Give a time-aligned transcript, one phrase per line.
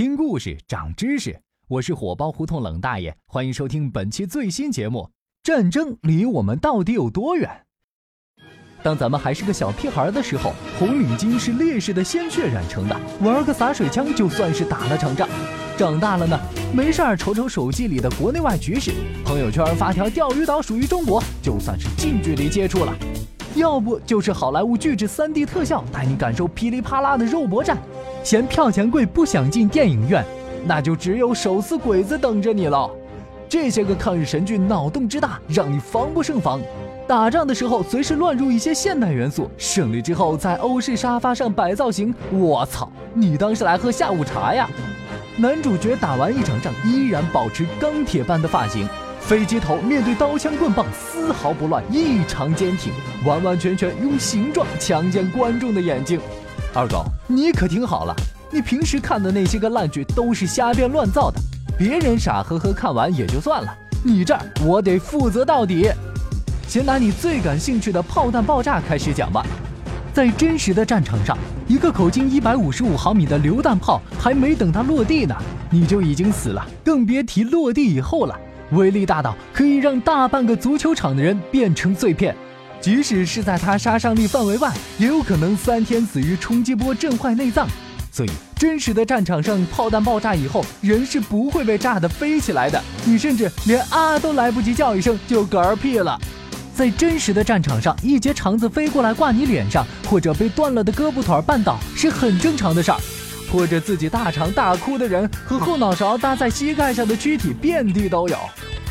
[0.00, 1.38] 听故事长知识，
[1.68, 5.10] 我是火爆胡同冷大爷，欢迎收听本期最新节目。
[5.42, 7.66] 战争离我们到底有多远？
[8.82, 15.28] 当咱们还是个小屁孩的时候，红领巾是烈士的鲜血染成的，玩个洒水枪就算是打了场仗。
[15.76, 16.40] 长大了呢，
[16.74, 22.96] 没事儿瞅瞅手机里的国内外局势，朋友圈发条钓鱼岛属于中国，就算是近距离接触了。
[23.54, 27.76] 要不就是好莱坞巨制 3D 特效，带你感受噼里啪啦的肉搏战。
[28.22, 30.24] 嫌票钱贵不想进电影院，
[30.66, 32.88] 那就只有手撕鬼子等着你了。
[33.48, 36.60] 这些个抗日神剧脑洞之大，让你防不胜防。
[37.08, 44.70] 打仗的时候随时乱入一些现代元素，胜利之后在欧式沙发上摆造型，我操，你当是来喝下午茶呀？
[45.36, 48.88] 男主角打完一场仗，依然保持钢铁般的发型，
[49.20, 52.92] 飞机头面对刀枪棍棒丝毫不乱，异常坚挺，
[53.24, 56.20] 完完全全用形状强奸观众的眼睛。
[56.74, 58.14] 二狗，你可听好了，
[58.50, 61.40] 你平时看的那些个烂剧都是瞎编乱造的，
[61.78, 63.72] 别人傻呵呵看完也就算了，
[64.04, 65.88] 你这儿我得负责到底。
[66.66, 69.46] 先拿你最感兴趣的炮弹爆炸开始讲吧。
[70.12, 75.36] 在真实的战场上，一个口径一百五十五毫米的榴弹炮还没等它落地呢，
[75.70, 78.36] 你就已经死了，更别提落地以后了。
[78.72, 82.34] 威力大到可以让大半个足球场的人变成碎片，
[82.80, 87.66] 即使是在它杀伤力范围外，也有可能三天死于冲击波震坏内脏。
[88.12, 96.18] 所以，真实的战场上，炮弹爆炸以后，人是不会被炸得飞起来的，你甚至连啊都来不及叫一声就嗝屁了。
[96.74, 102.98] 在真实的战场上，一节肠子飞过来挂你脸上，或者被断了的胳膊腿绊倒，是很正常的事儿。
[103.48, 108.38] 拖着自己大肠大哭的人和后脑勺搭在膝盖上的躯体遍地都有。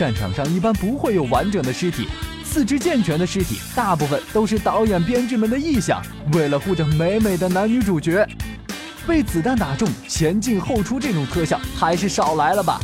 [0.00, 2.08] 战场上一般不会有完整的尸体，
[2.42, 6.00] 四肢健全的尸体大部分都是导演编剧们的臆想，
[6.32, 8.26] 为了护着美美的男女主角。
[9.06, 12.80] 被子弹打中前进后出这种特效还是少来了吧。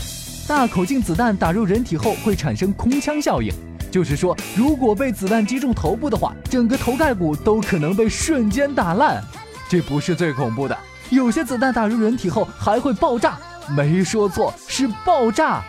[0.47, 3.51] 大口径子弹打入人体后会产生空腔效应。
[3.91, 9.25] 就是说，如果被子弹击中头部的话，整个头盖骨都可能被瞬间打烂。
[9.71, 10.77] 这不是最恐怖的，
[11.09, 13.39] 有些子弹打入人体后还会爆炸。
[13.75, 15.65] 没说错，是爆炸。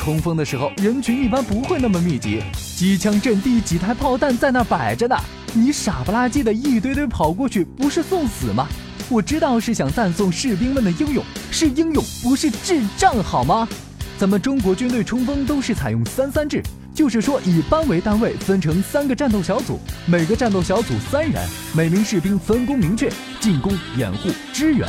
[0.00, 2.42] 冲锋的时候，人群一般不会那么密集，
[2.74, 5.14] 机枪阵地几台炮弹在那摆着呢，
[5.52, 8.66] 你傻不拉几的一堆堆跑过去，不是送死吗？
[9.10, 13.68] 我知道是想赞颂士兵们的英勇，是英勇，不是智障，好吗？
[14.16, 16.62] 咱们中国军队冲锋都是采用三三制。
[16.94, 24.88] 就是说，以班为单位分成三个战斗小组，每个战斗小组三人，每名士兵分工明确，进攻、掩护、支援。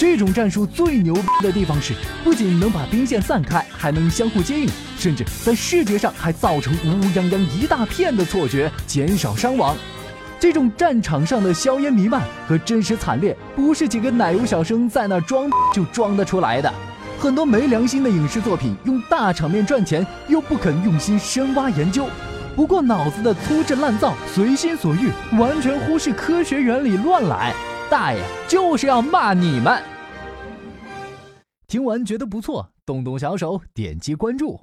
[0.00, 1.92] 这种战术最牛逼的地方是，
[2.24, 4.66] 不仅能把兵线散开，还能相互接应，
[4.98, 9.76] 甚至在视觉上还造成乌泱泱一大片的错觉，减少伤亡。
[10.38, 16.72] 这种战场上的硝烟弥漫和真实惨烈，不是几个奶油小生在那装就装得出来的。
[17.18, 22.06] 很多没良心的影视作品用大场面赚钱，又不肯用心深挖研究，
[22.56, 27.54] 不过脑子的粗制滥造、随心所欲，完全忽视科学原理乱来。
[27.90, 29.82] 大爷就是要骂你们！
[31.66, 34.60] 听完觉得不错，动动小手点击关注。